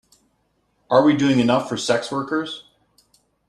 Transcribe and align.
Are 0.89 1.03
we 1.03 1.15
doing 1.15 1.39
enough 1.39 1.69
for 1.69 1.77
sex 1.77 2.11
workers? 2.11 2.63